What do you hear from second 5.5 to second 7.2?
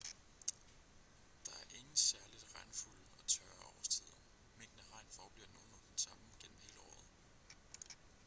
nogenlunde den samme gennem hele året